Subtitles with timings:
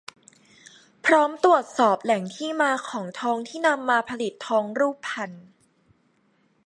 [1.05, 5.31] พร้อมตรวจสอบแหล่งที่มาของทองที่นำมาผลิตทองรูปพรรณ